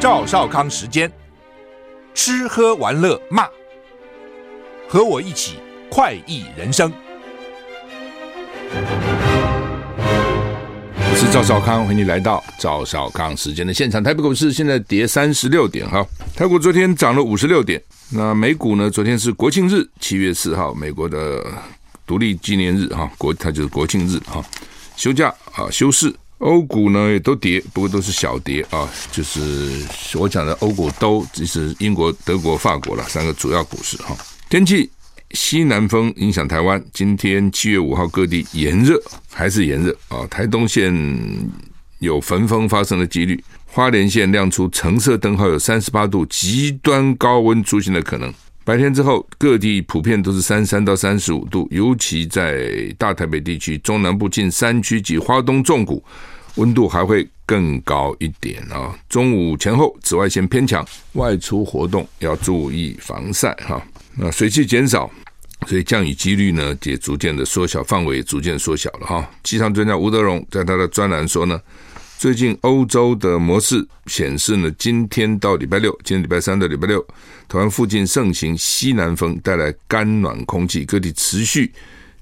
[0.00, 1.12] 赵少康时间，
[2.14, 3.46] 吃喝玩乐骂，
[4.88, 5.58] 和我一起
[5.90, 6.90] 快意人生。
[10.96, 14.02] 我是赵少康，欢迎你来到赵少康时间的现场。
[14.02, 16.02] 台北股市现在跌三十六点哈，
[16.34, 17.78] 台股昨天涨了五十六点。
[18.10, 18.90] 那美股呢？
[18.90, 21.44] 昨天是国庆日，七月四号，美国的
[22.06, 24.42] 独立纪念日哈，国它就是国庆日哈，
[24.96, 26.10] 休假啊，休市。
[26.40, 34.16] 欧股呢也都跌，不过都是小跌啊，就是我讲的欧股都就是英国、德国、法国了三个主要股市哈。
[34.48, 34.90] 天气
[35.32, 39.00] 西南风影响台湾，今天七月五号各地炎热，
[39.30, 40.26] 还是炎热啊。
[40.28, 40.92] 台东县
[41.98, 48.32] 有焚风发生的几率，花莲县亮出橙色灯号，有三十八度极端高温出现的可能。
[48.64, 56.02] 白天之后，各地普遍都是三十三到三十五度，尤其在大台北地区、中南部近山区及花东重谷，
[56.56, 58.98] 温度还会更高一点啊。
[59.08, 63.82] 中午前后紫外线偏强，外出活动要注意防晒哈。
[64.16, 65.10] 那水汽减少，
[65.66, 69.30] 所以降雨几率呢也逐渐的缩小，范围逐渐缩小了哈。
[69.44, 71.60] 气象专家吴德荣在他的专栏说呢。
[72.18, 77.00] 最近欧洲的模式显示呢，今天到礼拜六，今天礼拜三到礼拜六，
[77.48, 81.72] 台湾附近盛行西南风，带来干暖空气，各地持续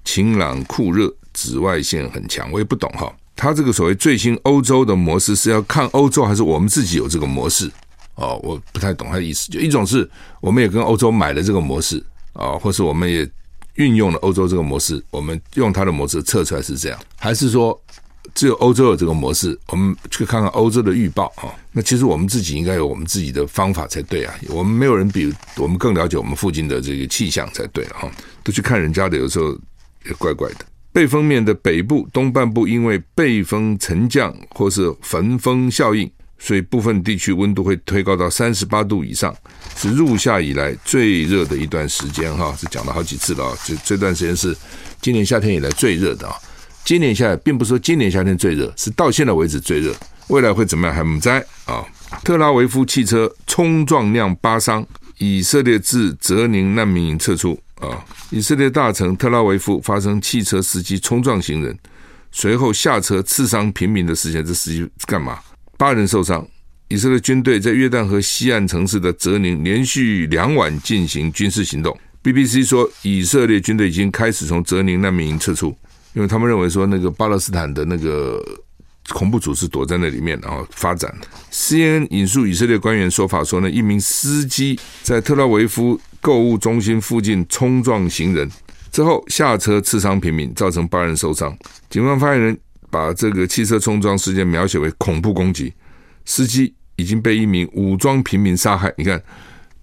[0.04, 2.48] 晴朗酷热，紫外线很强。
[2.52, 7.70] 我也不懂哈，他这个所谓最新欧洲的模式是要看欧洲，还是我们自己有这个模式？
[8.16, 9.48] 哦，我不太懂他的意思。
[9.52, 10.08] 就一种是
[10.40, 13.30] 我们也跟欧洲买了这个模式啊，或是我们也
[13.74, 17.80] 运用了欧洲这个模式，我们用它的模式测出来是这样，还是说？
[18.34, 21.48] 只有欧洲有这个模式，我们去看看欧洲的预报啊。
[21.72, 24.34] 那其实我们自己应该有我们自己的方法才对啊。
[24.50, 28.10] 我们没有人比我们更了解我们附近的这个气象才对了哈。
[28.44, 29.58] 都去看人家的，有时候
[30.04, 30.66] 也怪怪的。
[30.92, 39.34] 背风面的北部、东半部因为背风沉降或是焚风效应，所以部分地区温度会推高到三十八度以上，
[39.76, 42.54] 是入夏以来最热的一段时间哈。
[42.58, 43.56] 是讲了好几次了啊。
[43.64, 44.56] 这这段时间是
[45.00, 46.34] 今年夏天以来最热的啊。
[46.84, 49.94] 今年夏并不是说今年夏天最热，是到现在为止最热。
[50.28, 51.28] 未来会怎么样还不知
[51.66, 51.84] 啊？
[52.24, 54.86] 特拉维夫汽车冲撞酿八伤，
[55.18, 58.04] 以色列自泽宁难民营撤出啊！
[58.30, 61.78] 以色列大城特拉维夫发生汽车司机冲撞行人，
[62.30, 64.44] 随后下车刺伤平民的事件。
[64.44, 65.38] 这司机干嘛？
[65.76, 66.46] 八人受伤。
[66.88, 71.96] 以色列军队在约旦河西岸城市的泽宁连续两晚进行军事行动。
[72.22, 75.76] BBC 说，以色列军队已经开始从泽宁难民营撤出。
[76.14, 78.42] 因为他们认为说，那个巴勒斯坦的那个
[79.10, 81.14] 恐怖组织躲在那里面，然后发展。
[81.52, 88.50] CNN 引述以色列官员说法说呢，一名司机在特拉维夫购物中心附近冲撞行人
[88.90, 91.56] 之后下车刺伤平民，造成八人受伤。
[91.88, 92.58] 警方发言人
[92.90, 95.72] 把这个汽车冲撞事件描写为恐怖攻击，
[96.24, 98.92] 司机已经被一名武装平民杀害。
[98.96, 99.22] 你看，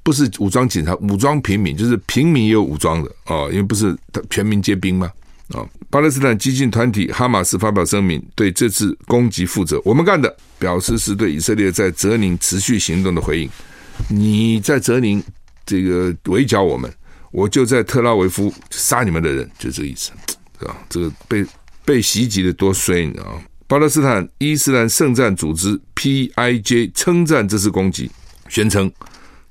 [0.03, 3.95] 不是武装警察，武装平民就是平民也有武装的哦，因为不是
[4.29, 5.09] 全民皆兵嘛。
[5.50, 9.79] 啊，巴勒斯坦激进团体哈马斯发表声明，对这次攻击负责。
[9.85, 13.50] 我们干的，表示是对以色列在泽宁持续行动的回应。
[14.09, 15.24] 你在泽宁
[15.66, 16.92] 这个围剿我们，
[17.31, 20.12] 我就在特拉维夫杀你们的人，就这个意思，
[20.59, 20.78] 是吧？
[20.90, 21.46] 这个被
[21.84, 23.42] 被袭击的多衰，你知道吗？
[23.68, 28.12] 巴勒斯坦伊斯兰圣战组织 PIJ 称赞这次攻击，
[28.48, 28.92] 宣称。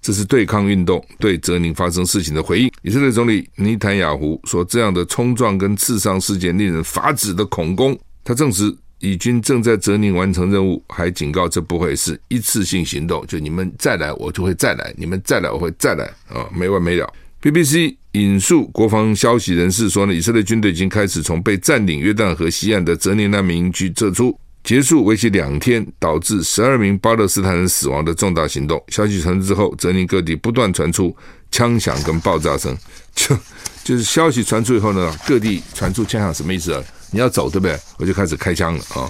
[0.01, 2.71] 这是对抗运动对泽宁发生事情的回应。
[2.83, 8.71] 以色列总理尼坦雅胡说：“这样的冲撞跟刺伤事件令人发指的恐攻。”他证实
[9.05, 17.07] 以军正在泽宁完成任务，还警告这不会是一次性行动，就你们再来我就会再来，你们再来我会再来啊，没完没了。
[17.43, 24.35] BBC 引述国防消息人士说呢，以色列军队已经开始从被占领约旦河西岸的泽宁难民营区撤出。
[24.63, 28.83] 结束为期两天，导致十二名巴勒斯坦人死亡的重大行动。
[28.89, 31.15] 消息传出之后，泽宁各地不断传出
[31.51, 32.75] 枪响跟爆炸声。
[33.15, 33.37] 就
[33.85, 36.83] 就是消息传出以后呢，各地传出枪响，什么意思啊？
[37.15, 37.79] 你要走对不对？
[37.97, 39.09] 我就开始开枪了啊，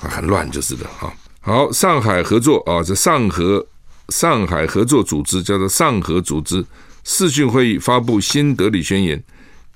[0.00, 1.14] 很乱就是的啊。
[1.40, 3.64] 好，上海合作啊，这上合
[4.08, 6.64] 上海合作组织叫做上合组织
[7.04, 9.22] 视讯会议发布新德里宣言，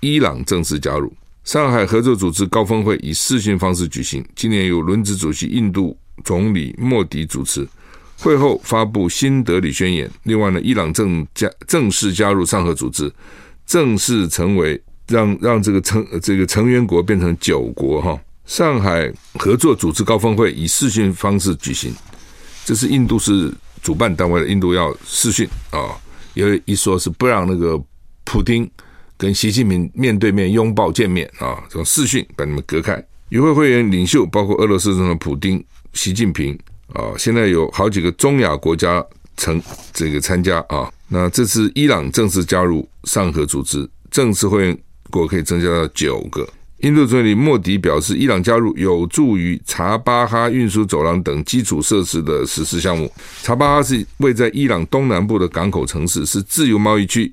[0.01, 1.15] 伊朗正式加入。
[1.45, 7.67] 上海合作组织高峰会以视讯方式举行，今年由轮值主席印度总理莫迪主持。
[8.19, 10.11] 会后发布新德里宣言。
[10.25, 13.11] 另外呢，伊朗正加正式加入上合组织，
[13.65, 18.19] 正式成为让让这个成这个成员国变成九国哈。
[18.47, 21.93] 上海合作组织高峰会以视讯方式举行，
[22.65, 23.53] 这是印度是
[23.83, 25.95] 主办单位的，印度要视讯啊，
[26.35, 27.79] 有一说是不让那个
[28.25, 28.71] 普丁。
[29.17, 33.05] 跟习近平面对面拥抱见面啊，这种视讯把你们隔开。
[33.29, 36.59] 与会会员领袖包括俄罗斯总统普丁、习近平
[36.95, 37.13] 啊。
[37.19, 39.05] 现在有好几个中亚国家
[39.37, 40.91] 成这个参加啊。
[41.07, 44.79] 那这次伊朗正式加入上合组织，正式会员
[45.11, 46.49] 国可以增加到九个。
[46.79, 53.13] 印度总理莫迪表示，伊朗加入有助于查巴哈运输走廊等基础设施的实施项目。
[53.43, 57.31] 查巴哈是位在伊朗东南部的港口城市，是自由贸易区，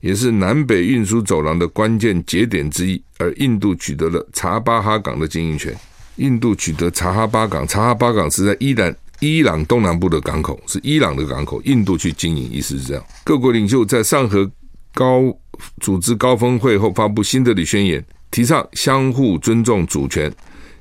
[0.00, 3.02] 也是南北运输走廊的关键节点之一。
[3.18, 5.76] 而印度取得了查巴哈港的经营权。
[6.16, 13.04] 印度取得查哈巴港，查哈巴港是在伊朗伊朗东南部的港口，是伊朗的港口，印度去经营，意思是这样。
[13.22, 14.50] 各国领袖在上合
[14.98, 15.32] 高
[15.80, 18.04] 组织高峰会后发布新德里宣言。
[18.32, 20.30] 提倡相互尊重主权，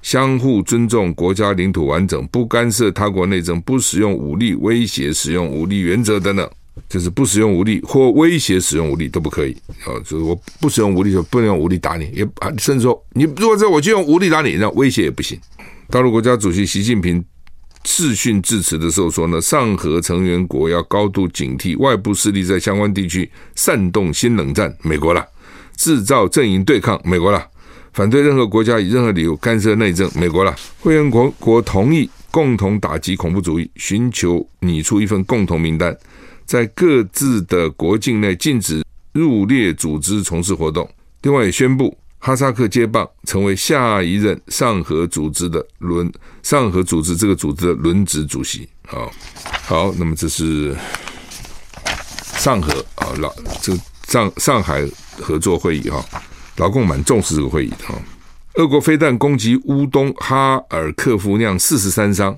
[0.01, 6.49] 相互尊重国家领土完整，不干涉他国内政，不使用武力威胁使用武力原则等等，
[6.89, 9.55] 就是不使用武力或威胁使用武力都不可以。
[9.85, 12.27] 啊，就是我不使用武力就不能用武力打你，也，
[12.57, 15.39] 甚至说你如果说我就用武力打你，那威胁也不行。
[15.89, 17.23] 大陆国家主席习近平
[17.89, 25.25] 视讯致辞的时候说呢，上合成员国要高度警惕外部势力在相关地区煽动新冷战，美国了。
[25.77, 27.39] 制造阵营对抗，美国了；
[27.93, 30.53] 反对任何国家以任何理由干涉内政，美国了。
[30.81, 35.97] 会员国国同意共同打击恐怖主义，寻求拟出一份共同名单，
[36.45, 38.83] 在各自的国境内禁止
[39.13, 40.87] 入列组织从事活动。
[41.21, 46.11] 另外也宣布哈萨克接棒成为下一任上合组织的轮
[46.43, 48.67] 上合组织这个组织的轮值主席。
[48.85, 49.11] 好，
[49.63, 50.75] 好，那么这是
[52.37, 53.77] 上合啊，老这
[54.07, 54.87] 上上海。
[55.19, 56.05] 合作会议哈，
[56.57, 57.95] 老共蛮重视这个会议的哈。
[58.53, 62.37] 俄国飞弹攻击乌东哈尔科夫，酿四十三伤。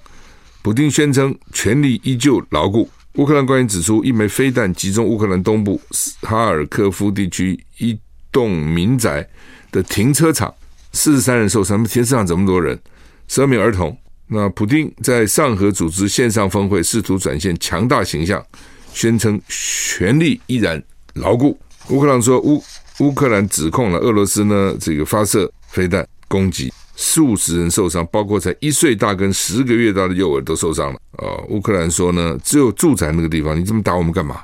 [0.61, 2.89] 普丁宣称全力依旧牢固。
[3.15, 5.81] 乌克兰官员指出，一枚飞弹击中乌克兰东部
[6.21, 7.99] 哈尔科夫地区一
[8.31, 9.27] 栋民宅
[9.71, 10.53] 的停车场，
[10.93, 11.83] 四十三人受伤。
[11.83, 12.79] 停车场这么多人，
[13.27, 13.95] 十二名儿童。
[14.27, 18.45] 那普丁在上合组织线上峰会试图展现强大形象，
[18.93, 20.81] 宣称权力依然
[21.15, 21.57] 牢固。
[21.89, 22.63] 乌克兰说乌
[22.99, 30.99] 乌克兰指控了俄罗斯呢，这个发射飞弹攻击，数十人受伤，包括才一岁大跟十个月大的幼儿都受伤了。
[31.13, 34.41] 哦，乌克兰说呢，只有住宅那个地方，你这么打我们干嘛？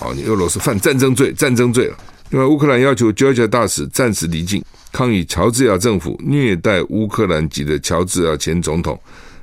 [0.00, 1.96] 哦，你俄罗斯犯战争罪，战争罪了。
[2.30, 9.00] 另外，乌克兰要求乔治亚大使暂时离境，抗议乔治亚政府虐待乌克兰籍的乔治亚前总统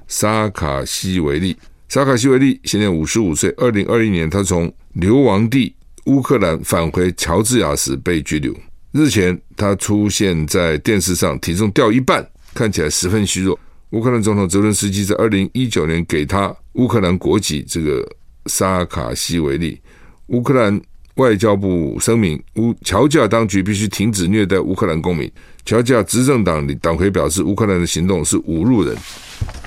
[0.08, 1.56] 萨卡西维利。
[1.90, 5.74] 萨卡西维利现年五十五岁，二零二一年他从流亡地。
[6.06, 8.56] 乌克兰返回乔治亚时被拘留。
[8.92, 12.24] 日前，他出现在电视上，体重掉一半，
[12.54, 13.60] 看起来十分虚弱。
[13.90, 17.66] 乌克兰总统泽伦斯基在二零一九年给他乌克兰国籍。
[17.68, 18.08] 这个
[18.46, 19.82] 萨卡西维利，
[20.28, 20.80] 乌克兰
[21.16, 25.32] 外交部声明：乌乔治亚当局必须停止虐待乌克兰公民。
[25.66, 28.96] 乔治亚执政党党魁表示，乌克兰的行动是侮辱人。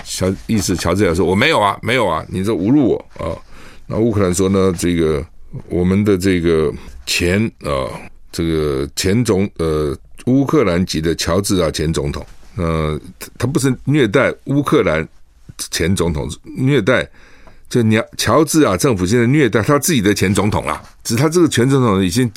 [0.05, 3.37] 乔意思，乔治亚说：“我没有啊，没有啊，你这侮辱我啊。”
[3.87, 4.73] 那乌克兰说呢？
[4.79, 5.25] 这个。
[5.71, 6.71] 我们的这个
[7.07, 7.89] 前啊，
[8.31, 9.97] 这个前总呃
[10.27, 12.23] 乌克兰籍的乔治亚前总统，
[12.57, 13.01] 呃，
[13.39, 15.09] 他不是虐待乌克兰
[15.71, 17.09] 前总统，虐待
[17.69, 22.31] 就你乔治啊政府现在虐待他自己的前总统了，指他这个前总统已经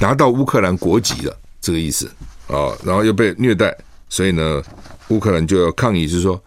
[0.00, 2.06] 拿到乌克兰国籍了，这个意思
[2.46, 3.76] 啊，然后又被虐待，
[4.08, 4.62] 所以呢，
[5.08, 6.42] 乌克兰就要抗议，就是说，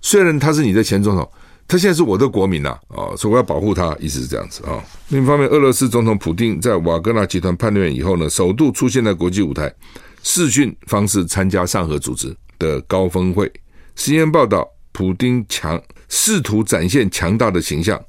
[0.00, 1.28] 虽然他是你的前总统。
[1.66, 4.84] 他现在是我的国民呐，啊，所以我要保护他，意思是这样子啊。
[5.08, 9.74] 另一方面，俄罗斯总统普丁在瓦格纳集团叛乱以后呢，首度出现在国际舞台，
[10.22, 13.50] 视讯方式参加上合组织的高峰会。
[13.96, 18.00] CNN 报道，普丁强试图展现强大的形象，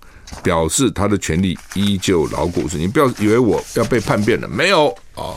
[0.41, 2.63] 表示他的权力依旧牢固。
[2.73, 5.35] 你不要以为我要被叛变了，没有啊。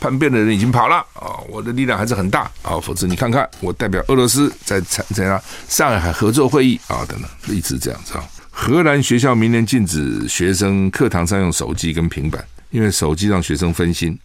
[0.00, 1.42] 叛变的人已经跑了啊！
[1.48, 2.78] 我的力量还是很大啊！
[2.80, 8.24] 否则你看看，我代表俄罗斯在参加上海合作会议啊等等，一直这样子啊。
[8.52, 14.16] 荷兰学校明年禁止学生课堂上用手机跟平板，因为手机让学生分心。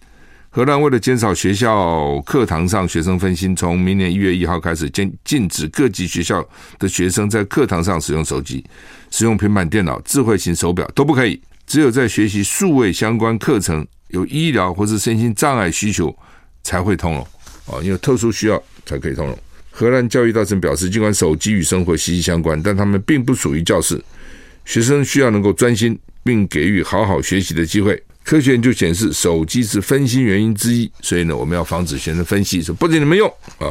[0.55, 8.63] 荷兰为了减少学校课堂上学生分心，从明年一月一号开始，禁禁止各级学校的学生在课堂上使用手机、
[9.09, 13.83] 使用平板电脑、智慧型手表都不可以，只有在学习数位相关课程。
[14.09, 16.15] 有医疗或是身心障碍需求
[16.61, 17.21] 才会通融
[17.65, 19.35] 啊，因为特殊需要才可以通融。
[19.71, 23.99] 荷兰教育大臣表示，尽管手机与生活息息相关，但他们并不属于教室。
[24.65, 27.99] 学生需要能够专心，并给予好好学习的机会。
[28.23, 33.27] 科学研究显示，手机是分心原因之一，所以呢，我们要防止学生分析，说不仅你们用
[33.59, 33.67] 啊。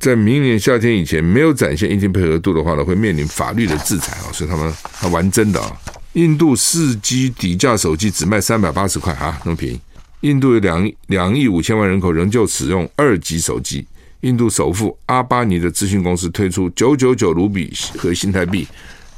[0.00, 4.32] 在明年夏天以前没有展现一定配合度的话呢，会面临法律的制裁啊。
[4.32, 5.72] 所以他们还玩真的啊。
[6.14, 9.80] 印度四 G 底价手机只卖三百八十块啊，那么便宜。
[10.22, 13.86] 印度有两两亿五千万人口仍旧使用二级手机。
[14.22, 18.66] 印度首富阿巴尼的咨询公司推出九九九卢比和新台币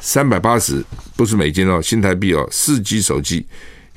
[0.00, 0.84] 三百八十
[1.16, 3.46] 不是美金哦，新台币哦，四 G 手机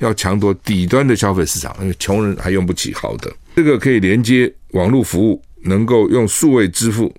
[0.00, 3.32] 要抢夺底端的消费市场，因为穷人还用不起好的。
[3.56, 7.10] 这个可以连接网络服务，能够用数位支付。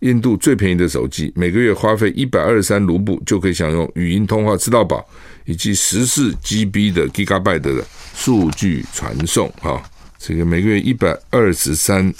[0.00, 5.06] 印度最便宜的手机，每个月花费一百二十三卢布就可以享用语音通话吃到饱，
[5.44, 9.48] 以及十四 GB 的 Gigabyte 的数据传送。
[9.60, 9.80] 哈，
[10.18, 12.12] 这个每个月一百二十三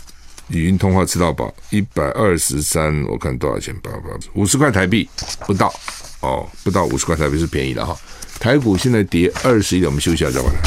[0.47, 3.75] 语音通话吃到饱，一百二十三，我看多少钱？
[3.83, 3.99] 八八
[4.35, 5.09] 五十块台币
[5.45, 5.75] 不到
[6.21, 7.97] 哦，不到五十块台币是便宜的哈。
[8.42, 10.61] 台股现在跌二十一点，我们休息一下再回来。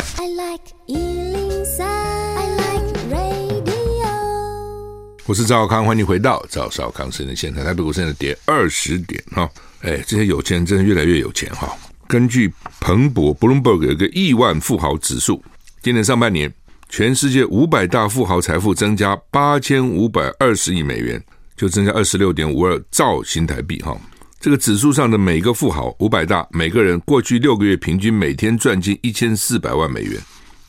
[5.25, 7.65] 我是赵少康，欢迎回到赵少康私人现场。
[7.65, 9.49] 台北股市现在跌二十点哈，
[9.81, 11.77] 哎，这些有钱人真的越来越有钱哈。
[12.07, 15.43] 根据彭博 （Bloomberg） 有一个亿万富豪指数，
[15.81, 16.49] 今年上半年
[16.87, 21.21] 全世界五百大富豪财富增加八千五百二十亿美元，
[21.57, 23.99] 就增加二十六点五二兆新台币哈。
[24.45, 30.21] 这个指数上的每个富豪五百大，每个人过去六个月平均每天赚进一千四百万美元。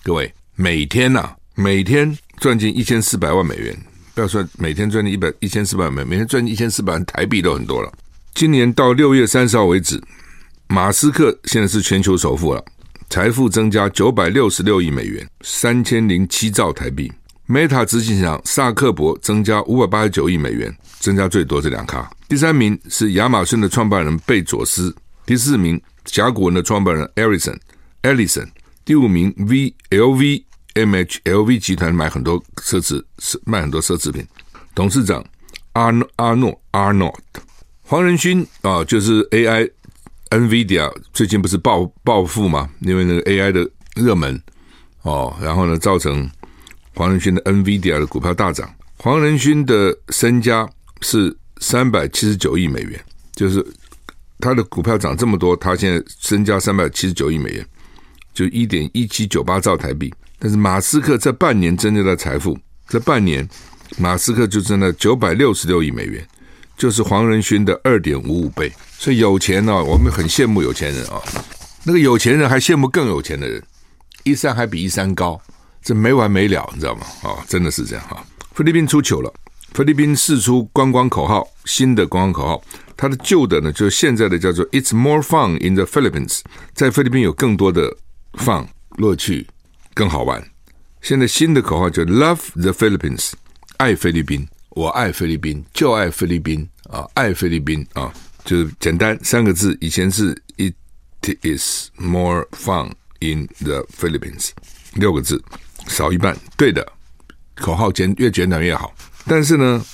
[0.03, 3.77] 各位，每天呐、每天赚进一千四百万美元。
[4.15, 7.93] 不要说每天赚进一百一千四百万，每天赚进一千四百万台币都很多了。
[8.35, 10.03] 今年到六月三十号为止，
[10.69, 12.65] 马斯克现在是全球首富了，
[13.11, 17.13] 财富增加九百六十六亿美元，三千零七兆台币。
[17.49, 22.11] Meta 执行长萨克伯增加五百八十九亿美元，增加最多这两咖。
[22.29, 27.57] 第三名是亚马逊的创办人贝佐斯，第四名甲骨文的创办人 Ellison
[28.03, 28.49] Ellison，
[28.85, 30.45] 第五名 VLV。
[30.79, 33.03] M H L V 集团买很多奢侈，
[33.47, 34.23] 卖很多奢侈品。
[34.75, 35.25] 董事长
[35.73, 37.19] 阿诺阿诺阿诺
[37.81, 39.71] 黄仁勋啊，就是 A I
[40.29, 42.69] NVIDIA 最近不是暴暴富嘛？
[42.81, 44.39] 因为那个 A I 的热门
[45.01, 46.31] 哦，然后呢，造成
[46.97, 48.75] 黄仁勋的 NVIDIA 的股票大涨。
[48.97, 50.67] 黄仁勋的身家
[51.03, 52.99] 是三百七十九亿美元，
[53.35, 53.65] 就是
[54.39, 57.67] 他的股票涨这么多，他现在身家三百七十九亿美元，
[58.33, 60.13] 就一点一七九八兆台币。
[60.39, 63.47] 但是马斯克这半年增加的财富，这半年
[63.99, 66.27] 马斯克就增了九百六十六亿美元，
[66.79, 68.73] 就是黄仁勋的二点五五倍。
[68.99, 71.21] 所以有钱呢，我们很羡慕有钱人啊。
[71.85, 73.63] 那个有钱人还羡慕更有钱的人，
[74.25, 75.39] 一山还比一山高，
[75.87, 77.07] 这没完没了，你知道吗？
[77.23, 78.27] 啊，真的是这样哈。
[78.57, 79.33] 菲律宾出糗了，
[79.73, 82.65] 菲律宾释出观光口号，新的观光口号，
[82.97, 86.41] 它的旧的呢，就是现在的叫做 "It's more fun in the Philippines"，
[86.75, 87.97] 在菲律宾有更多的
[88.33, 88.67] fun
[88.99, 89.47] 乐趣。
[89.95, 90.45] 更好玩。
[91.03, 93.31] 现在新的口号叫 Love the Philippines，
[93.77, 98.13] 爱菲律宾，我爱菲律宾，就爱菲律宾啊，爱菲律宾啊，
[98.45, 99.79] 就是简单三个字。
[99.81, 100.75] 以前是 It
[101.43, 102.91] is more fun
[103.21, 104.51] in the Philippines，
[104.95, 105.43] 六个字
[105.89, 106.37] 少一半。
[106.57, 106.87] 对的，
[107.55, 108.93] 口号简越简短越好。
[109.27, 109.85] 但是呢，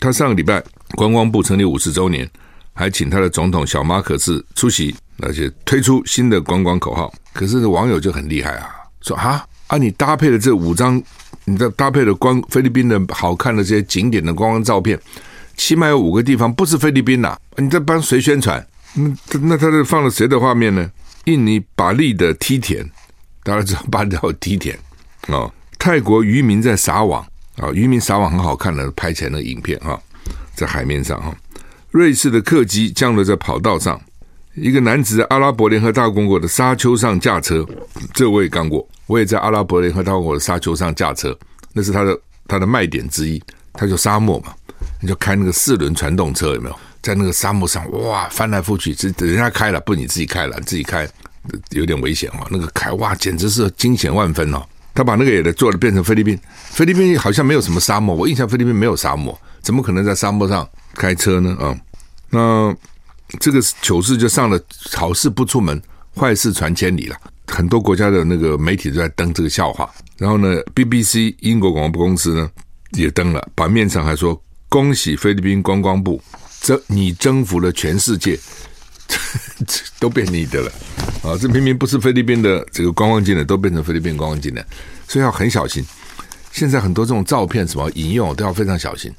[0.00, 0.62] 他上个礼拜
[0.96, 2.28] 观光部成立五十周年，
[2.72, 7.12] 还请他的总统小马可仕出席，而且推出新的观光口号。
[7.32, 8.68] 可是网友就很厉害啊。
[9.02, 9.76] 说啊啊！
[9.76, 11.02] 你搭配的这五张，
[11.44, 14.98] 你的搭配的光菲律宾的好看的这些景点的观光照片，
[15.56, 18.64] 起码有五个地方不是菲律宾呐、你在帮谁宣传？
[18.94, 20.88] 那那他是放了谁的画面呢？
[21.24, 22.88] 印尼巴利的梯田，
[23.42, 24.78] 大家知道巴厘岛梯田
[25.28, 25.52] 哦。
[25.78, 27.26] 泰国渔民在撒网
[27.56, 30.00] 啊，渔民撒网很好看的，拍起来那个影片哈，
[30.54, 31.34] 在海面上哈。
[31.90, 34.00] 瑞士的客机降落在跑道上。
[34.54, 37.66] 一个男子在阿拉伯联合大公国的沙丘上驾车，
[38.12, 41.34] 这我也干过，我也在阿拉伯联合大公国的沙丘上驾车，
[41.72, 43.42] 那是他的他的卖点之一。
[43.72, 44.54] 他就沙漠嘛，
[45.00, 46.76] 你就开那个四轮传动车，有没有？
[47.00, 51.08] 在那个沙漠上，哇，翻来覆去，是人家开了，不你自己开了，自己开
[51.70, 52.46] 有点危险哦。
[52.50, 54.62] 那个开哇，简直是惊险万分哦。
[54.94, 56.38] 他把那个也做了，变成菲律宾，
[56.70, 61.56] 菲律宾好像没有什么沙漠，我印象菲律宾没有沙漠，怎么可能在沙漠上开车呢？
[61.60, 61.76] 啊，
[62.30, 62.76] 那。
[63.40, 64.60] 这个糗事就上了，
[64.92, 65.80] 好事不出门，
[66.14, 67.16] 坏事传千里了。
[67.46, 69.88] 很多国家的那个媒体都在登这个笑话。
[70.18, 72.50] 然后呢，BBC 英国广播公司呢
[72.90, 76.20] 也登了，版面上还说：“恭喜菲律宾观光部，
[76.60, 78.38] 征你征服了全世界，
[80.00, 80.72] 都变你的了。”
[81.22, 84.66] 啊，这明明不是菲律宾的这个观光景点，都变成菲律宾观光景点，
[85.06, 85.84] 所以要很小心。
[86.50, 89.10] 现在很多这种照片什么引用都要非常小心。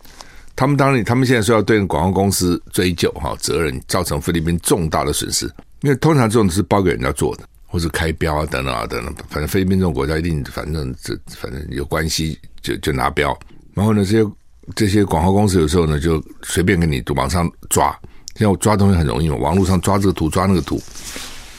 [0.55, 5.49] 他们当然，他们现在说要对广告公司追究哈责任，造成菲律宾重大的损失。
[5.81, 9.15] 因为通常这种是包给人家做的，或者开标啊等等啊等等。
[9.29, 13.37] 反正菲律宾这种国家一定，反正这反正有关系就就拿标。
[13.73, 14.31] 然后呢，这些
[14.75, 17.97] 这些广告公司有时候呢就随便给你往上抓。
[18.35, 20.81] 现在我抓东西很容易嘛，网络上抓这个图抓那个图，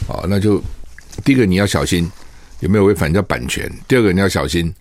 [0.09, 0.63] 啊，那就
[1.25, 2.11] 第一个你要小心
[2.61, 4.75] 有没有违反人家版权，第二个你要小心。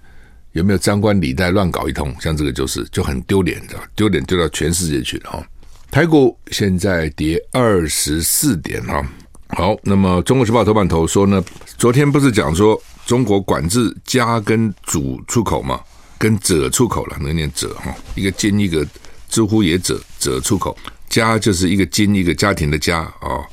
[0.54, 2.16] 有没有张冠李戴乱搞一通？
[2.22, 5.44] 像这个就是就很丢脸，的丢脸丢到全世界去了哈。
[5.90, 9.04] 台股现在跌二十四点哈。
[9.48, 11.44] 好，那么《中国时报》头版头说呢，
[11.76, 15.82] 昨天不是讲说中国管制家跟主出口嘛，
[16.20, 18.86] 跟者出口了，能念者哈，一个金一个
[19.28, 20.78] 知乎也者者出口，
[21.14, 23.46] 家就是一个金一个家庭的家啊、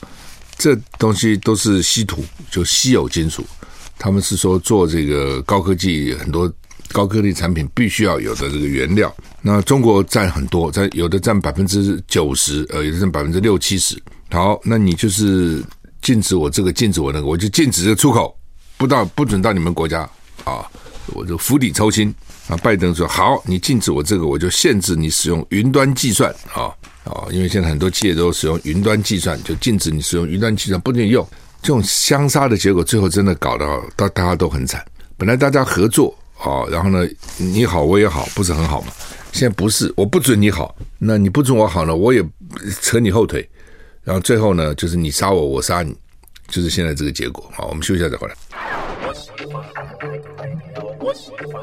[0.57, 3.45] 这东西都是稀土，就稀有金属，
[3.99, 6.53] 他们是说做这个高科技很多
[6.93, 14.01] 高科技产品必须要有的这个原料，那中国占很多，在有的占百分之九十，呃，有的占百分之六七十，
[14.31, 15.63] 好，那你就是。
[16.03, 18.35] 禁止我这个，禁止我那个，我就禁止这出口，
[18.79, 20.09] 不到不准到你们国家
[20.45, 20.65] 啊！
[21.09, 22.09] 我就釜底抽薪
[22.49, 22.57] 啊！
[22.57, 26.73] 拜登说好，你禁止我这个，我就限制你使用云端计算啊
[27.05, 27.27] 啊！
[27.31, 31.27] 因为现在很多企业都使用云端计算，就禁止你使用云端计算，不准用。
[31.63, 34.85] 这种相杀的结果，最后真的搞到到大家都很惨。
[35.17, 38.93] 本来大家合作啊，然后呢，你好我也好，不是很好吗？
[39.33, 42.25] 现在不是，我不准你好，那你不准我好呢，我也
[42.81, 43.49] 扯你后腿。
[44.03, 45.95] 然后最后呢，就是你杀我，我杀你，
[46.49, 47.51] 就是现在这个结果。
[47.55, 48.35] 好，我们休息一下再回来。
[50.99, 51.63] 我喜欢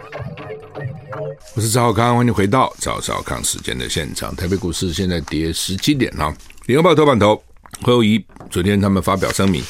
[1.56, 4.36] 我是赵少康，欢迎回到赵少康时间的现场。
[4.36, 6.36] 台北股市现在跌十七点啊。
[6.66, 7.42] 联合报头版头，
[7.82, 9.64] 侯友宜昨天他们发表声明，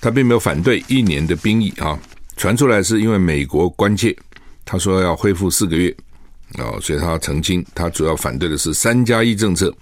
[0.00, 1.98] 他并没有反对一年的兵役啊，
[2.36, 4.16] 传出来是因为美国关切，
[4.64, 5.94] 他说要恢复四个月
[6.58, 9.74] 啊，所以他澄清，他主要反对的是三加一政策。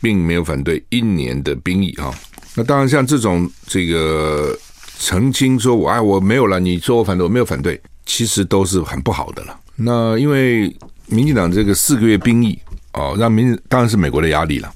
[0.00, 2.12] 并没有反对一年的兵役啊，
[2.56, 4.58] 那当然像这种这个
[4.98, 9.56] 澄清说我爱我没有了，你说我反对我没有反对，其实都是很不好的了。
[9.76, 10.74] 那因为
[11.06, 12.58] 民进党这个四个月兵役
[12.92, 14.72] 哦，让民当然是美国的压力了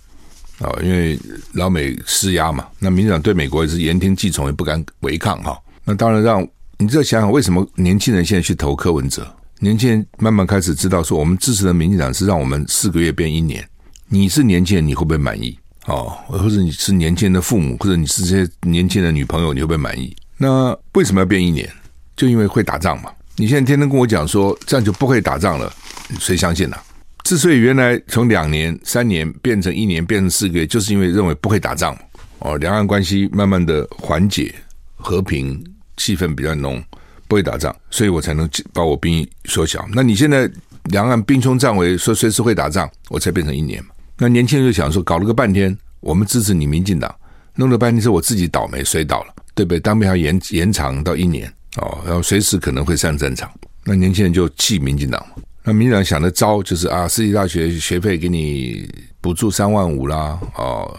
[0.59, 1.19] 啊，因为
[1.53, 5.59] 老美施压嘛，那民进党对美国也是言听计从，也不敢违抗哈。
[5.85, 6.47] 那当然让
[6.79, 9.27] 你再想想，为什么年轻人现在去投柯文哲？
[9.61, 13.67] 年轻人慢慢开始知道说，我们支持的民进党是让我们四个月变一年。
[14.09, 15.59] 你是年轻人，你会不会满意？
[15.87, 20.15] 哦，或者你是年轻人的父母，或者你是这些年轻人的女朋友，你会不会满意？
[20.37, 21.71] 那为什么要变一年？
[22.17, 23.11] 就因为会打仗嘛。
[23.39, 25.71] 你现在天天跟我讲说这样就不会打仗了，
[26.19, 26.83] 谁相信呢、啊？
[27.23, 31.97] 之所以原来从两年、三年变成一年，变成四个月，就是因为认为不会打仗
[32.39, 34.55] 哦，两岸关系慢慢的缓解，
[34.95, 35.63] 和平
[35.97, 36.83] 气氛比较浓，
[37.29, 39.87] 不会打仗，所以我才能把我兵役缩小。
[39.93, 40.51] 那你现在
[40.85, 43.85] 两岸兵凶战危，说随时会打仗，我才变成一年。
[44.17, 47.15] 那年轻人就想说，搞了个半天，我们支持你民进党，
[47.55, 49.81] 弄了半天是我自己倒霉，摔倒了，对不对？
[49.81, 53.51] 当兵还延延长到一年哦，然后随时可能会上战场。
[53.85, 55.43] 那年轻人就气民进党嘛。
[55.63, 58.89] 那民进党想的招就是啊，私立大学学费给你
[59.21, 60.97] 补助三万五啦，哦，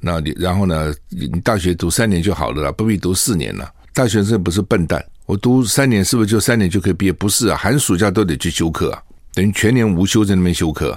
[0.00, 3.68] 那你然后呢，你大学读三年就好了啦，不必读四年了。
[3.92, 7.12] 大学生不是笨蛋，我读三年是不是就三年就可以毕业？
[7.12, 10.96] 不是啊，寒暑假都得去修课啊，等于全年无休在那边修课。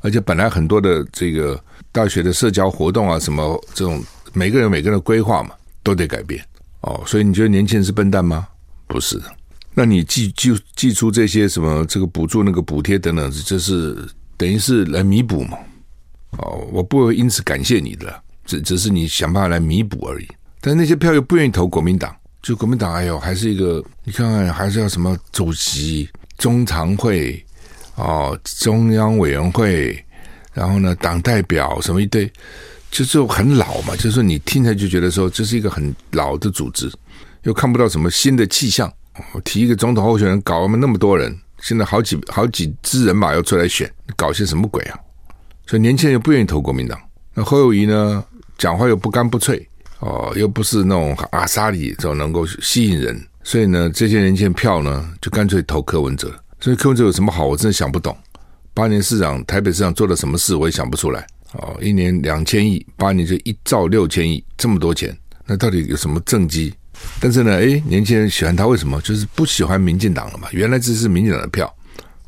[0.00, 1.58] 而且本来很多的这个
[1.92, 5.50] 大学的社交活动啊，什么这种每个人每个人的规划嘛，
[5.82, 6.44] 都得改变
[6.80, 7.02] 哦。
[7.06, 8.48] 所以你觉得年轻人是笨蛋吗？
[8.86, 9.20] 不是。
[9.74, 13.96] 那你寄寄寄出这些什么这个补助、那个补贴等等，这是
[14.36, 15.56] 等于是来弥补嘛？
[16.38, 20.28] 哦，我不会因此感谢你的，只只是你想办法来弥补而已。
[20.60, 27.44] 但那些票又不愿意投国民党，就国民党哎呦，还是一个你看看，还是要什么主席、中常会。
[27.96, 30.02] 哦，中央委员会，
[30.54, 32.32] 然后呢，党代表什么一堆，
[32.90, 33.94] 就是很老嘛。
[33.96, 36.90] 就是你听起来就觉得说这是一个很老的组织，
[37.42, 38.92] 又看不到什么新的气象。
[39.32, 44.98] 我提一个总统候选人，搞我们那么多人，现在好几好几支人马要出来选，搞些什么鬼啊？
[45.66, 46.98] 所以年轻人又不愿意投国民党。
[47.34, 48.24] 那侯友宜呢，
[48.56, 49.66] 讲话又不干不脆，
[50.00, 56.32] 哦，又不是那种阿萨里这种能够吸引人，所以呢，这些年轻人票呢，就干脆投柯文哲。
[56.60, 57.44] 所以柯文哲有什么好？
[57.44, 58.16] 我真的想不懂。
[58.72, 61.26] 八年市长，台北市长做了什么事，我也想不出来。
[61.52, 66.72] 哦，一年两千亿，八年就一兆六千亿，这么多钱，那到底有什么政绩？
[67.20, 69.00] 但是呢，诶，年轻人喜欢他，为什么？
[69.02, 70.48] 就是不喜欢民进党了嘛。
[70.52, 71.72] 原来这是民进党的票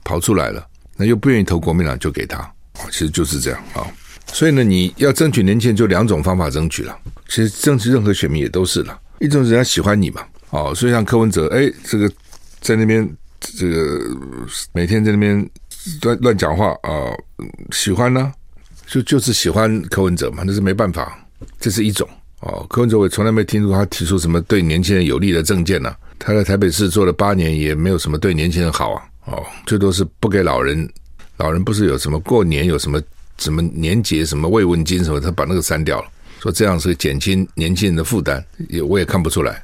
[0.04, 2.48] 跑出来了，那又不愿意投国民党，就给他。
[2.90, 3.86] 其实就是这样啊。
[4.26, 6.96] 所以呢，你要争取年轻人，就两种方法争取了。
[7.28, 10.22] 其实争取任何选民也都是了，一种是人家喜欢你嘛。
[10.50, 12.10] 哦，所以像柯文哲，诶，这个
[12.60, 13.08] 在那边。
[13.58, 14.00] 这个
[14.72, 15.50] 每天在那边
[16.00, 17.12] 乱乱讲话啊、
[17.72, 18.32] 喜欢呢，
[18.86, 21.18] 就就是喜欢柯文哲嘛，那是没办法，
[21.60, 22.08] 这是一种
[22.44, 22.64] 哦。
[22.68, 29.02] 柯文哲我从来没听说他提出什么对年轻人有利的政见呢、他在台北市做了八年，也没有什么对年轻人好啊。
[29.26, 30.88] 哦，最多是不给老人，
[31.38, 33.00] 老人不是有什么过年有什么
[33.38, 36.08] 什么年节什么慰问金什么，他把那个删掉了，
[36.40, 39.62] 说这样是减轻年轻人的负担，也我也看不出来。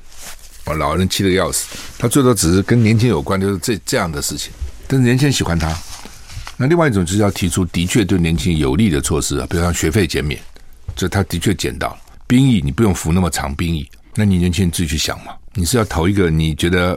[0.79, 1.67] 老人气得要死，
[1.99, 4.53] 他最多只是跟年轻有关，就是这这样的事情。
[4.87, 5.77] 但是年轻人喜欢他，
[6.57, 10.41] 那另外一种就是要提出的确对年轻人有利的措施啊，比如像学费减免，
[10.95, 11.99] 这他的确减到了。
[12.31, 16.97] 兵役你不用服那么长兵役，那你年轻人自己去想嘛，你是要投一个你觉得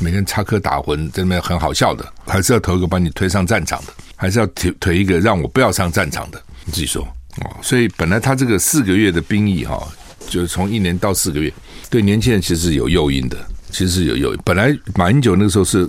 [0.00, 6.42] 每天插科打诨在那边很好笑的，还是要投一个把你推上战场的，还是要推推一个让我不要上战场的？
[6.64, 7.06] 你自己说
[7.36, 7.56] 哦。
[7.62, 9.80] 所以本来他这个四个月的兵役哈，
[10.28, 11.54] 就是从一年到四个月，
[11.88, 13.36] 对年轻人其实是有诱因的，
[13.70, 14.40] 其实是有诱因。
[14.44, 15.88] 本来马英九那个时候是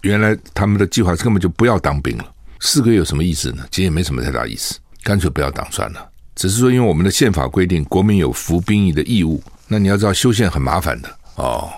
[0.00, 2.24] 原来他们的计划是根本就不要当兵了。
[2.60, 3.62] 四个月有什么意思呢？
[3.70, 6.08] 其实也没什么太大意思，干脆不要当算了。
[6.34, 9.42] 只是说，因为我们的宪法规定，国民有服兵役的义务。
[9.68, 11.70] 那你要知道，修宪很麻烦的哦。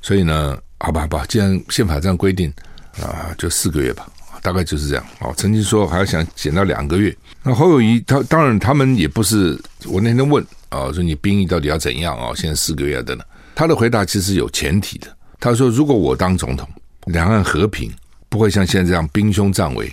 [0.00, 2.52] 所以呢，好吧，好吧，既然宪法这样规定
[3.00, 4.08] 啊，就四个月吧，
[4.42, 5.04] 大概就是这样。
[5.20, 7.14] 哦，曾经说还要想减到两个月。
[7.42, 12.32] 那侯友谊他当然他们也不是，我那天问啊，说你兵役到底要怎样啊？
[12.34, 13.24] 现在四个月的呢？
[13.54, 15.08] 他的回答其实有前提的。
[15.38, 16.68] 他说，如果我当总统，
[17.06, 17.92] 两岸和平，
[18.28, 19.92] 不会像现在这样兵凶战危。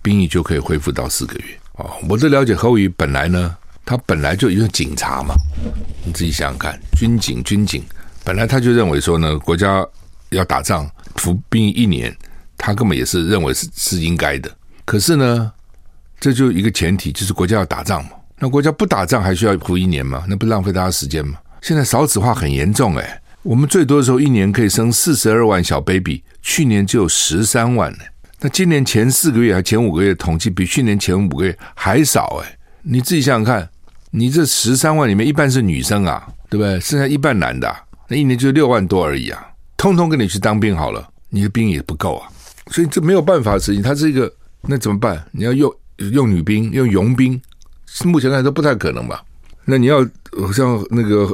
[0.00, 1.90] 兵役就可以恢复到四个月哦。
[2.08, 5.34] 我的了解，侯宇本来呢，他本来就因为警察嘛，
[6.04, 7.82] 你自己想想看，军警军警，
[8.22, 9.84] 本来他就认为说呢，国家
[10.30, 12.14] 要打仗服兵一年，
[12.56, 14.50] 他根本也是认为是是应该的。
[14.84, 15.50] 可是呢，
[16.20, 18.10] 这就一个前提，就是国家要打仗嘛。
[18.38, 20.24] 那国家不打仗还需要服一年吗？
[20.28, 21.38] 那不浪费大家时间吗？
[21.60, 27.98] 现在少子化很严重哎，我们最多的时候一年可以生四十二万小 baby，去年只有十三万呢。
[28.40, 33.68] 那今年前四个月还前五个月统计比去年前五个月还少哎，你自己想想看，
[34.12, 36.78] 你这十三万里面一半是女生啊，对不对？
[36.78, 37.74] 剩下一半男的，
[38.06, 39.44] 那一年就六万多而已啊，
[39.76, 42.28] 通通跟你去当兵好了，你的兵也不够啊，
[42.68, 43.82] 所以这没有办法的事情。
[43.82, 45.20] 它是一个，那怎么办？
[45.32, 45.74] 你要用
[46.12, 47.40] 用女兵，用佣兵，
[48.04, 49.20] 目前来说不太可能吧？
[49.64, 50.00] 那你要
[50.54, 51.28] 像那个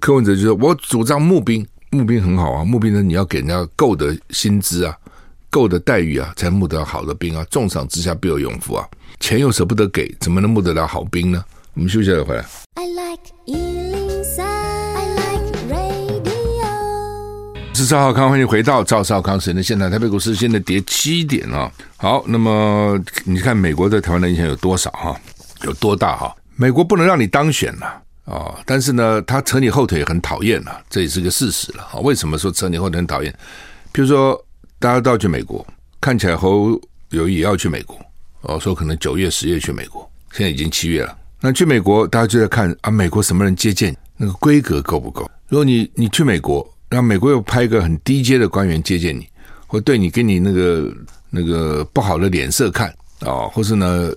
[0.00, 4.96] 柯文哲就说，我主张募兵，募兵很好啊，募兵呢你要给人家够的薪资啊。
[5.50, 7.44] 够的待遇啊，才募得好的兵啊！
[7.50, 8.88] 重赏之下必有勇夫啊！
[9.18, 11.44] 钱又舍不得给，怎么能募得了好兵呢？
[11.74, 12.44] 我们休息一下再回来。
[12.74, 16.64] I like 103, I like radio。
[17.74, 19.90] 是赵少康，欢迎回到赵少康时间的现场。
[19.90, 21.70] 台北股市现在跌七点啊。
[21.96, 25.20] 好，那么你看美国对台湾的影响有多少哈？
[25.64, 26.34] 有多大哈？
[26.54, 28.54] 美国不能让你当选了啊！
[28.64, 31.98] 但是呢，他扯你后腿很讨厌了，这也是个事实了啊！
[32.00, 33.34] 为什么说扯你后腿很讨厌？
[33.90, 34.40] 比如说。
[34.80, 35.64] 大家都要去美国，
[36.00, 36.70] 看起来侯
[37.10, 38.00] 友宜也要去美国
[38.40, 41.14] 哦，说可能九月、十月去美国，现在已经七月了。
[41.38, 45.30] 那去美国，大家就在看啊，美国什么人接见，那个规格够不够？
[45.48, 49.28] 如果你你去美国，让美国又派一个很低阶的官员接见你，
[49.66, 50.90] 或对你给你那个
[51.28, 52.88] 那个不好的脸色看
[53.20, 54.10] 啊、或是呢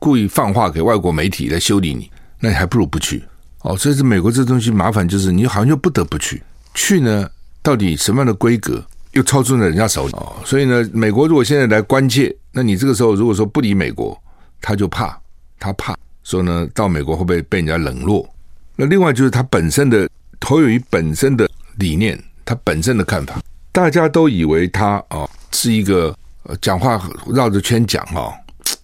[0.00, 3.22] 故意放话给外国媒体来修理你，那你还不如不去
[3.60, 3.76] 哦。
[3.76, 7.28] 所以是美国这东西麻烦，就是你好像又不得不去，去呢
[7.62, 8.82] 到底什么样的规格？
[9.12, 14.20] 又超出了人家手里哦，所以呢，美国如果现在来关切，那你这个时候如果说不理美国，
[14.60, 15.18] 他就怕，
[15.58, 18.28] 他怕说呢，到美国会不会被人家冷落？
[18.74, 20.08] 那另外就是他本身的
[20.40, 28.32] 侯友宜本身的理念，他本身的看法，大家都以为他哦是一个呃讲话绕着圈讲哦，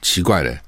[0.02, 0.58] 奇怪嘞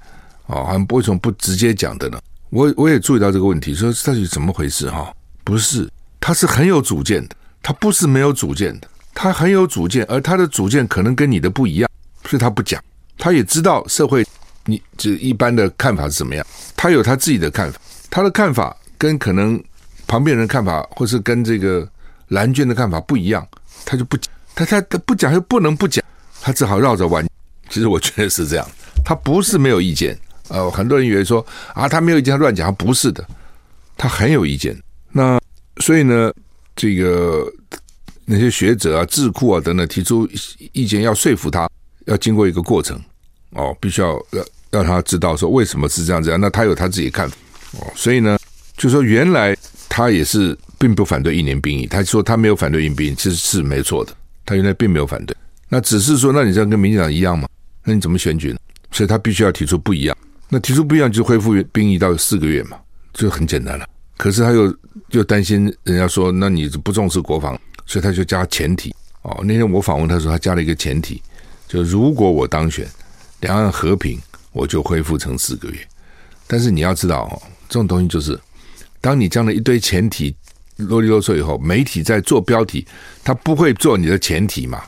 [0.47, 2.19] 哦，好像为什么不直接讲的呢？
[2.49, 5.15] 我我也注意到这个问题，说到底怎么回事哈？
[5.45, 8.89] 不是，他是很有主见的，他不是没有主见的。
[9.15, 11.91] 他很有主见，而他的主见可能跟你的不一样，
[12.25, 12.83] 所以他不讲。
[13.19, 14.25] 他也知道社会
[14.65, 17.79] 你这一般的看法是怎么样，他有他自己的看法。
[18.09, 19.63] 他的看法跟可能
[20.07, 21.87] 旁边人看法，或是跟这个
[22.29, 23.47] 蓝军的看法不一样，
[23.85, 24.33] 他就不讲。
[24.55, 26.03] 他他他不讲又不能不讲，
[26.41, 27.27] 他只好绕着弯。
[27.69, 28.67] 其实我觉得是这样，
[29.05, 30.19] 他不是没有意见。
[30.49, 31.45] 呃，很多人以为说
[31.75, 33.23] 啊，他没有意见，他乱讲，他不是的，
[33.97, 34.75] 他很有意见。
[35.13, 35.39] 那
[35.83, 36.33] 所以呢，
[36.75, 37.47] 这个。
[38.33, 40.25] 那些学者啊、智库啊等等提出
[40.73, 41.69] 意见，要说服他，
[42.07, 42.97] 要经过一个过程
[43.51, 46.41] 哦，必须要让让他知道说为什么是这样这样。
[46.41, 47.37] 那他有他自己看法
[47.81, 48.39] 哦，所以呢，
[48.77, 49.57] 就说原来
[49.89, 54.13] 他也是并不反对一年兵役，他说他没有反对一兵役，其实是没错的，
[54.47, 55.37] 他原来并没有反对。
[55.69, 57.49] 那只是说，那你这样跟民进党一样吗？
[57.83, 58.59] 那你怎么选举呢？
[58.93, 60.17] 所以他必须要提出不一样。
[60.49, 62.77] 那提出不一样，就恢复兵役到四个月嘛，
[63.13, 63.87] 就很简单了。
[64.17, 64.77] 可是他又
[65.11, 67.61] 又担心人家说，那你不重视国防。
[67.91, 69.41] 所以他就加前提哦。
[69.43, 71.21] 那天我访问他说，他加了一个前提，
[71.67, 72.87] 就如果我当选，
[73.41, 74.17] 两岸和平，
[74.53, 75.79] 我就恢复成四个月。
[76.47, 78.39] 但是你要知道哦，这种东西就是，
[79.01, 80.33] 当你讲了一堆前提
[80.77, 82.87] 啰里啰嗦以后，媒体在做标题，
[83.25, 84.81] 他不会做你的前提嘛？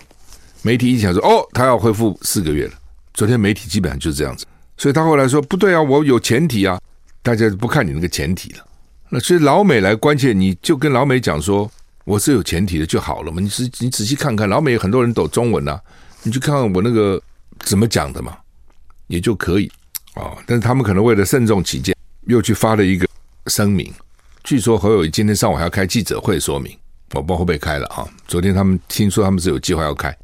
[0.62, 2.74] 媒体一想说，哦，他要恢复四个月了。
[3.14, 6.80] 昨天媒体基本上就是这样子，所以他后来说不对啊，我有前提啊，
[7.20, 8.64] 大家不看你那个前提了。
[9.08, 11.68] 那所以老美来关切，你就跟老美讲说。
[12.04, 13.40] 我是有前提的就好了嘛？
[13.40, 15.80] 你仔你仔细看看，老美有很多人懂中文呐、啊，
[16.22, 17.20] 你去看看我那个
[17.60, 18.36] 怎么讲的嘛？
[19.06, 19.70] 也就可以
[20.14, 20.36] 哦。
[20.46, 23.06] 但是他们可能为了慎重起见，又去发了一个
[23.46, 23.92] 声明。
[24.42, 26.76] 据说侯友谊今天上午还要开记者会说明，
[27.12, 28.04] 我不知道会不会开了啊？
[28.26, 30.16] 昨天他们听说他们是有计划要开，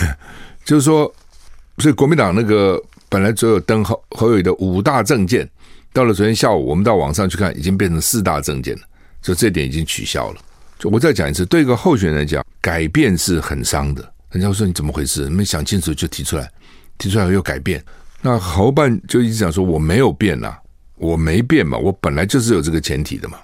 [0.64, 1.12] 就是说，
[1.78, 5.48] 所以国民党那个本来只有登侯侯友谊的五大政见，
[5.94, 8.82] 到了昨天下午，我们到网上去看，已经变成四大政见了，
[9.22, 10.40] 就这点已经取消了。
[10.90, 14.12] 我再讲一次，对一个候选人来讲，改变是很伤的。
[14.30, 15.28] 人家说你怎么回事？
[15.28, 16.50] 没想清楚就提出来，
[16.98, 17.84] 提出来又改变。
[18.20, 20.58] 那侯办就一直讲说我没有变呐、啊，
[20.96, 23.38] 我没变嘛，我本来就是有这个前提的嘛。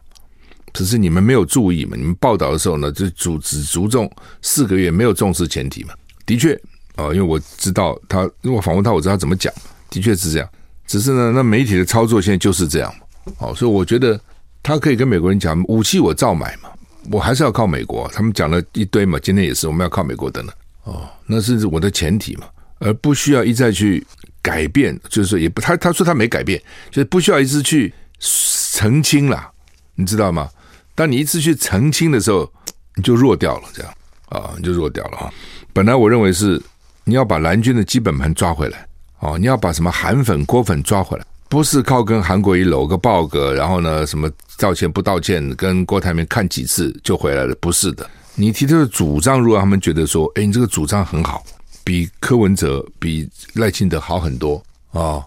[0.73, 4.11] 只是你们没有注意嘛，你们报道的时候呢，就主只注重
[4.43, 5.95] 四个月，没有重视前提嘛。
[6.27, 6.55] 的确
[6.95, 9.53] 啊、哦，因为我知道他，因为我访问他，我知道他怎么讲，
[9.91, 10.49] 的确是这样。
[10.87, 12.95] 只是呢，那媒体的操作现在就是这样。
[13.39, 14.21] 哦，所以我觉得
[14.63, 16.69] 他可以跟美国人讲，武器我照买嘛，
[17.11, 18.09] 我还是要靠美国。
[18.15, 20.53] 他们讲了一堆嘛，今天也是我们要靠美国的呢。
[20.85, 22.47] 哦，那是我的前提嘛，
[22.79, 24.07] 而不需要一再去
[24.41, 29.51] 改变，就是说也不，他他说他没改变，就是不需要一次去澄清啦，
[29.95, 30.49] 你知道吗？
[30.95, 32.51] 当你一次去澄清的时候，
[32.95, 33.93] 你就弱掉了，这样
[34.31, 35.33] 啊，你就弱掉了啊。
[35.73, 36.61] 本来我认为是
[37.05, 38.87] 你要把蓝军的基本盘抓回来，
[39.21, 48.09] 哦，你要把什么韩粉、郭粉抓回来，不是靠跟韩国瑜搂个抱个，然后呢什么道歉不道歉，跟郭台铭看几次就回来了，不是的。
[48.35, 51.43] 你提出的主张，如果他们觉得说，哎，你这个主张很好，
[51.83, 55.23] 比柯文哲、比赖清德好很多啊、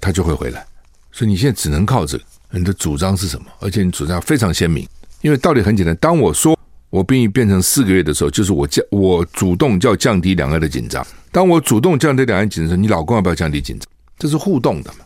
[0.00, 0.66] 他就会回来。
[1.12, 2.24] 所以你现在只能靠这个。
[2.52, 3.46] 你的主张是什么？
[3.60, 4.84] 而且你主张非常鲜明，
[5.20, 5.96] 因为道理很简单。
[6.00, 6.58] 当我说
[6.90, 11.06] 我兵役变成四个月的时候，就是我降，我主动叫降低两岸的紧张。
[11.30, 13.88] 当我主动降低两岸紧张，你老公要不要降低紧张？
[14.18, 15.04] 这是互动的嘛？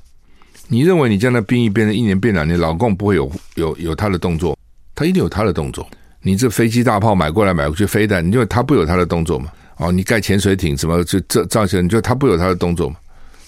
[0.68, 4.59] 你认为你将来兵役变成一年变两年，老公不会有有有他的动作？
[4.94, 5.87] 他一定有他的动作。
[6.22, 9.50] 你这飞机大炮买过来买过去飞弹，你就他不有他的动作吗？
[9.77, 12.96] 哦，你盖潜水艇什么就这造型，你就他不有他的动作吗？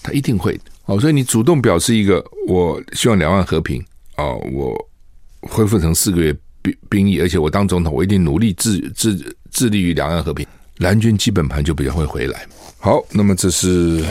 [0.03, 0.59] 他一定会。
[0.85, 3.83] 哦，所以你主动表示一个，我希望两岸和平
[4.17, 4.89] 哦，我
[5.41, 10.45] 恢复成四个月兵兵役，而且我当总统，我一定努力致致致力于两岸和平。
[10.77, 12.45] 蓝军基本盘就比较会回来。
[12.79, 14.03] 好，那么这是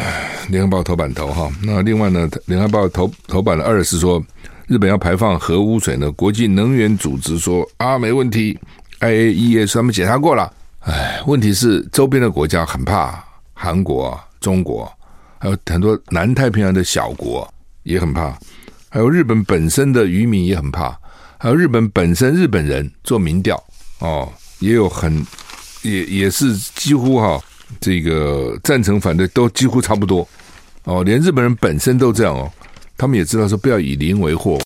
[0.49, 1.51] 联合报头版头哈。
[1.63, 4.23] 那另外呢，联合报头头版的二是说。
[4.69, 6.11] 日本要排放核污水呢？
[6.11, 8.59] 国际能源组织说啊，没问题。
[8.99, 10.53] IAEA 他们检查过了。
[10.81, 13.25] 哎，问题是周边的国家很怕，
[13.55, 14.93] 韩国、中国，
[15.39, 17.49] 还有很多南太平洋的小国
[17.85, 18.37] 也很怕，
[18.89, 20.99] 还有日本本身的渔民也很怕，
[21.39, 23.63] 还有日本本身日本人做民调
[24.01, 25.25] 哦，也有很
[25.87, 27.41] 也也是几乎哈，
[27.81, 30.27] 这个赞成反对都几乎差不多
[30.85, 32.51] 哦，连日本人本身都这样哦。
[32.97, 34.59] 他们也知道说不要以邻为祸。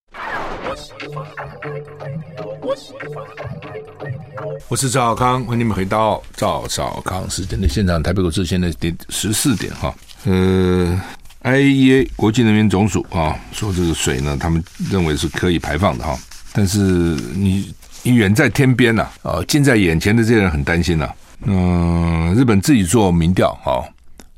[4.69, 8.01] 我是赵小康，欢迎你们回到赵小康时间的现场。
[8.01, 9.93] 台北股市现在点十四点哈。
[10.25, 11.01] 呃
[11.43, 16.17] ，IAEA 国际能源总署啊，说这个水呢，他们认为是可以排放的哈。
[16.53, 21.09] 但是你你远在天边呐，啊，近在眼前的这些人很担心呐。
[21.45, 23.85] 嗯，日本自己做民调啊，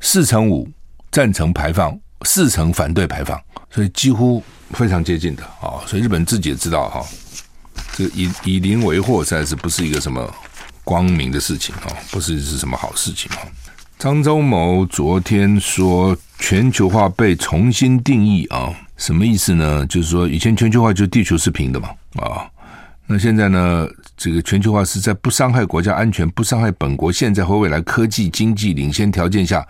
[0.00, 0.68] 四成五
[1.10, 3.40] 赞成排放，四成反对排放。
[3.70, 7.04] 所以几乎非常接近的啊，所以日本自己也知道哈，
[7.96, 10.32] 这以以邻为祸实在是不是一个什么
[10.84, 13.38] 光明的事情啊，不是是什么好事情啊。
[13.98, 19.86] 张忠谋昨天说全球化被重新定义啊，什么意思呢？
[19.86, 22.44] 就是说以前全球化就是地球是平的嘛啊，
[23.06, 23.86] 那现在呢，
[24.16, 29.66] 这个全球化是在不伤害国家安全、不伤害本国现在和未来科技经济领先条件下。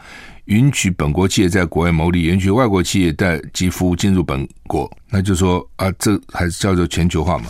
[0.47, 7.45] 允许本国企业在国外牟利，允许外国企业带及服务进入本国，那就说啊，这还是叫做全球化嘛？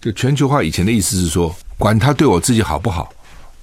[0.00, 3.12] 就全球化以前的意思是说，管他对我自己好不好，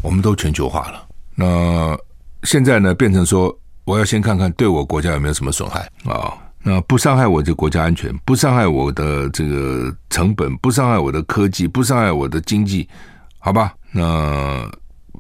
[0.02, 1.08] 我们都全球化了。
[1.36, 1.98] 那
[2.44, 6.36] 现在呢，变成说，我要先看看对我国家有没有什么损害啊？
[6.68, 12.90] 那不伤害我的国家安全，不伤害我的这个成本，不伤害我的科技，不伤害我的经济，
[13.38, 13.74] 好吧？
[13.92, 14.70] 那。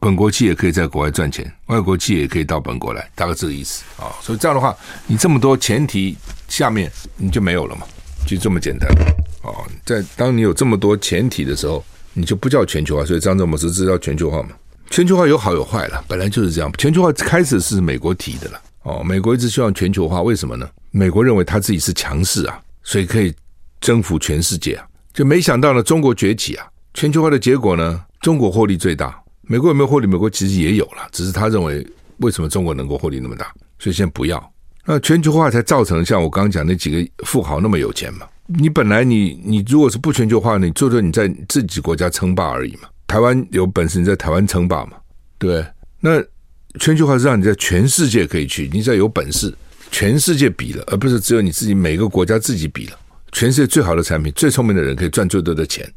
[0.02, 4.12] 本国企业可以在国外赚钱，外国企业也可以到本国来，大概这个意思啊。
[4.22, 4.76] 所以这样的话，
[5.08, 6.16] 你这么多前提
[6.48, 7.84] 下面你就没有了嘛，
[8.28, 8.88] 就这么简单
[9.42, 9.66] 啊。
[9.84, 13.06] 在当你有这么多前提的时候，你就不叫全球化。
[13.06, 14.50] 所以张忠谋是知道全球化嘛？
[14.92, 16.72] 全球化有好有坏了，本来就是这样。
[16.78, 20.70] 全球化开始是美国提的了哦，美国一直希望全球化，为什么呢？
[20.96, 23.36] 美国认为他自己是强势啊，所以可以
[23.82, 24.88] 征服全世界啊。
[25.14, 29.22] 就没想到呢，中国崛起啊，全球化的结果呢，中国获利最大。
[29.42, 30.08] 美国有没有获利？
[30.08, 31.86] 美国其实也有了，只是他认为
[32.20, 34.54] 为什么中国能够获利那么大，所以先不要。
[34.86, 38.26] 那全球化才造成像我刚刚讲那几个富豪那么有钱嘛？
[38.46, 42.88] 你本来你你如果是不全球化，你做做你在自己国家称霸而已嘛。
[43.06, 44.94] 台湾有本事你在台湾称霸嘛？
[45.38, 45.66] 对，
[46.00, 46.24] 那
[46.80, 49.54] 全球化是让你在全世界可以去，你只要有本事，
[49.92, 53.00] 全世界比了，而不是只有你自己每个国家自己比了。
[53.32, 55.90] 全世界最好的产品，最聪明的人可以赚最多的钱，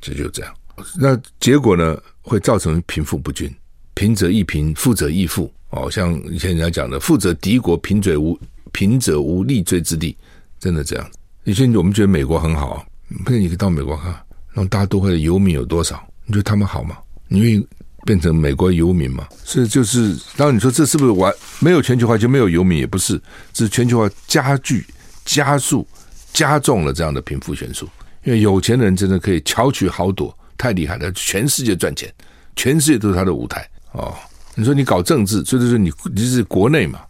[0.00, 0.54] 这就这样。
[0.98, 3.52] 那结果呢，会造成贫富不均，
[3.94, 5.52] 贫者易贫，富者易富。
[5.70, 8.38] 哦，像以前人家讲的“富者敌国，贫者无
[8.72, 10.14] 贫者无立锥之地”，
[10.60, 11.10] 真的这样。
[11.44, 12.86] 以前我们觉得美国很好，
[13.24, 14.14] 不是你可以到美国看，
[14.52, 16.02] 那大都会的游民有多少？
[16.26, 16.98] 你觉得他们好吗？
[17.26, 17.66] 你愿意
[18.04, 19.26] 变成美国游民嘛？
[19.44, 22.78] 所以就是，当然你说这是不是完没有全球化就没有游民？
[22.78, 23.20] 也不是，
[23.54, 24.86] 是全球化加剧、
[25.24, 25.86] 加速、
[26.32, 27.88] 加重了这样的贫富悬殊。
[28.24, 32.12] 因为有钱的人真的可以巧取豪夺，太厉害了，全世界赚钱，
[32.54, 34.14] 全世界都是他的舞台哦。
[34.54, 37.00] 你说你搞政治，最多是你你是国内嘛，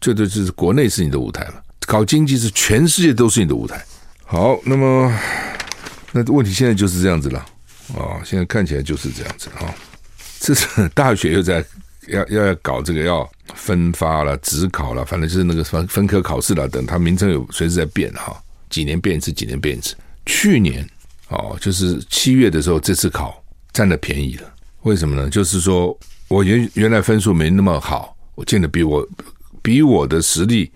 [0.00, 1.54] 这就是国内是你的舞台嘛。
[1.86, 3.84] 搞经济是全世界都是你的舞台。
[4.24, 5.12] 好，那么
[6.12, 9.74] 那问题现在就是这样子了啊、哦，现在看起来就是这样子啊、
[10.42, 11.64] 这是大学又在
[12.08, 18.36] 要要要搞这个要分发了、指考了，反正就是那个分分科考试了等，它名称有随时在变哈，
[18.68, 19.94] 几年变一次，几年变一次。
[20.26, 20.84] 去年
[21.28, 23.40] 哦，就是七月的时候，这次考
[23.72, 24.52] 占了便宜了，
[24.82, 25.30] 为什么呢？
[25.30, 25.96] 就是说。
[26.28, 29.06] 我原原来分数没那么好，我进的比我
[29.60, 30.72] 比我的实力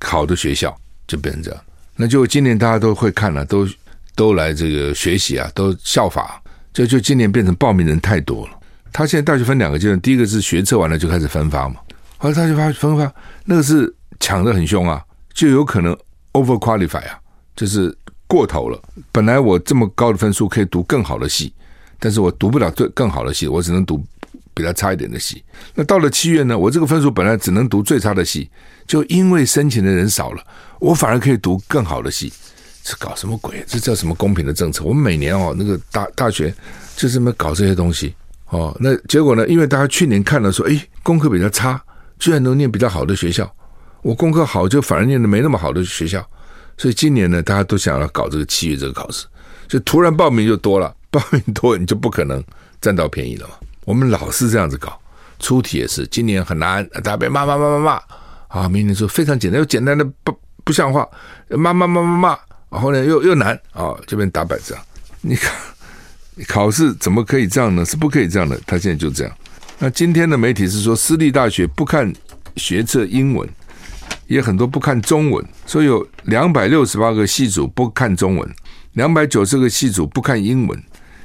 [0.00, 0.72] 好的学校，
[1.08, 1.60] 就变成这样。
[1.96, 3.68] 那就今年大家都会看了，都
[4.14, 6.40] 都来这个学习啊，都效法。
[6.72, 8.59] 就就今年变成报名人太多了。
[8.92, 11.76] 他现在大学分两个阶段，第一个是学测完了就开始分发嘛，
[12.18, 13.12] 后来他就发分发，
[13.44, 15.96] 那个是抢得很凶啊，就有可能
[16.32, 17.18] over qualify 啊，
[17.56, 18.80] 就是过头了。
[19.12, 21.52] 本来我这么高的分数可以读更好的系，
[21.98, 24.04] 但是我读不了最更好的系，我只能读。
[24.52, 25.42] 比他差一点的系，
[25.74, 26.58] 那到了七月呢？
[26.58, 28.50] 我这个分数本来只能读最差的系，
[28.84, 30.44] 就因为申请的人少了，
[30.80, 32.30] 我反而可以读更好的系。
[32.82, 33.64] 这搞什么鬼？
[33.66, 34.82] 这叫什么公平的政策？
[34.84, 36.52] 我们每年哦，那个大大学
[36.96, 38.12] 就这么搞这些东西
[38.50, 38.76] 哦。
[38.78, 39.46] 那结果呢？
[39.48, 41.82] 因为大家去年看了说，哎，功课比较差，
[42.18, 43.50] 居然能念比较好的学校，
[44.02, 46.24] 我功课好就反而念的没那么好的学校，
[46.76, 49.26] 所以今年呢，大家都想要搞这个七月这个考试，
[49.66, 52.42] 就突然报名就多了， 报名多你就不可能
[52.80, 53.54] 占到便宜了嘛。
[53.84, 55.00] 我们老是这样子搞，
[55.38, 58.02] 出题也是，今年很难，大家别骂骂骂骂骂
[58.48, 58.68] 啊！
[58.68, 61.08] 明年说非常简单，又简单的不不像话，
[61.48, 64.82] 骂骂骂骂骂，然后呢又又难啊，这边打板子啊！
[65.20, 65.52] 你看，
[66.46, 67.84] 考试怎么可以这样呢？
[67.84, 68.60] 是不可以这样的。
[68.66, 69.32] 他现在就这样。
[69.78, 72.12] 那今天的媒体是说，私立大学不看
[72.56, 73.48] 学测英文，
[74.26, 78.54] 也很多不看中文，说有两百六十八个系组不看中文，
[78.92, 80.82] 两百九十个系组不看英文。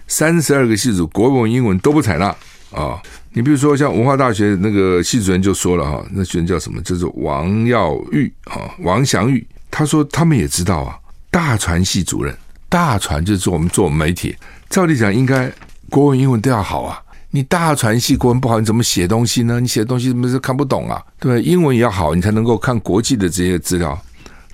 [0.08, 2.28] 三十二个系组国文、英文都不采纳
[2.72, 3.02] 啊！
[3.34, 6.80] 你比如说像文化大学那个系主任就说了哈，那学生叫什么？
[6.84, 9.46] 就是王耀玉啊，王祥玉。
[9.72, 10.96] 他说他们也知道啊，
[11.32, 12.38] 大传系主任，
[12.70, 14.36] 大传就是我们做媒体，
[14.70, 15.52] 照理讲应该
[15.90, 17.02] 国文、英文都要好啊。
[17.32, 19.60] 你大传系国文不好，你怎么写东西呢？
[19.60, 21.04] 你写东西怎么是看不懂啊？
[21.20, 21.42] 对？
[21.42, 24.00] 英文也要好，你才能够看国际的这些资料。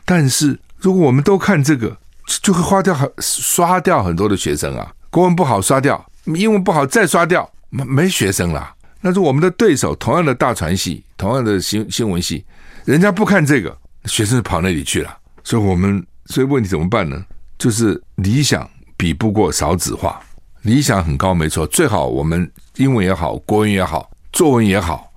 [0.04, 1.96] 但是如果我们都看这个，
[2.42, 4.92] 就会花掉很刷掉很多的学生啊。
[5.12, 8.74] 国文不好刷掉，英文不好再刷掉，没没学生了。
[9.00, 12.44] 那是我们的对手，同样的大传系，同样的新新闻系，
[12.86, 15.18] 人家不看这个，学生跑那里去了。
[15.44, 17.24] 所以我们所以问题怎么办呢？
[17.60, 18.68] 就是理想
[19.02, 20.22] 比不过少子化，
[20.62, 25.12] 理想很高没错，最好我们英文也好，国文也好，作文也好，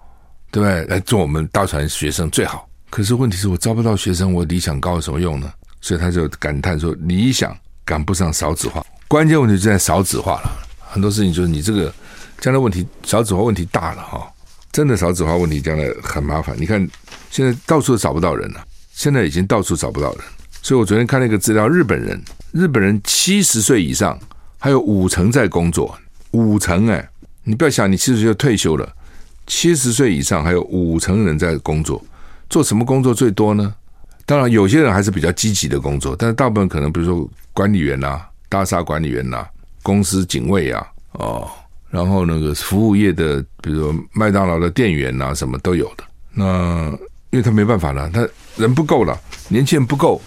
[0.50, 0.86] 对不对？
[0.86, 2.66] 来做我们大船学生最好。
[2.88, 5.52] 可是问题是我招不到学生，我理想高有什么用呢？
[5.82, 8.82] 所以他就感叹说，理想赶不上少子化。
[9.06, 11.92] 关键问题就在少子化了，很多事情就是你这个
[12.40, 14.26] 将来问题少子化问题大了哈，
[14.72, 16.56] 真的少子化问题将来很麻烦。
[16.58, 16.88] 你看
[17.30, 20.20] 现在到处都找不到人了，现在已经到处找不到人。
[20.64, 22.18] 所以我昨天看那个资料，日本人
[22.52, 24.18] 日本人七十岁以上
[24.58, 25.94] 还有五成在工作，
[26.30, 27.06] 五成哎，
[27.42, 28.90] 你不要想你七十岁就退休了，
[29.46, 32.02] 七十岁以上还有五成人在工作，
[32.48, 33.74] 做什么工作最多呢？
[34.24, 38.26] 当然有些人还是比较积极的工作，但是大部分可能比如说管理员啊。
[38.46, 39.44] 大厦管理员呐、
[39.82, 41.50] 公司警卫啊，哦，
[41.90, 46.04] 然后那个服务业的，比如说麦当劳的店员呐、什么都有的。
[46.32, 46.88] 那
[47.30, 50.22] 因为他没办法了，他人不够了，年轻人不够，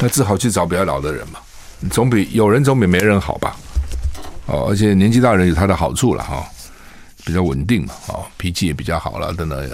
[0.00, 1.38] 那只好去找比较老的人嘛。
[1.90, 3.56] 总比有人总比没人好吧？
[4.46, 6.44] 哦，而且年纪大人有他的好处了哈、
[7.24, 9.70] 比较稳定嘛，哦，脾气也比较好了等等。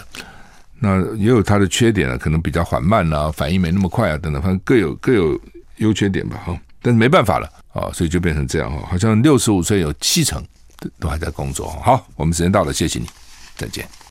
[0.78, 5.40] 那也有他的缺点啊，可能比较缓慢啊，反应没那么快啊等等，反正各有各有
[5.76, 6.58] 优缺点吧哈。
[6.80, 7.50] 但是没办法了。
[7.74, 10.42] 啊，所以就变成这样哈，好像六十五岁有七成
[10.98, 11.68] 都还在工作。
[11.68, 13.06] 好，我们时间到了，谢谢你，
[13.56, 13.86] 再见。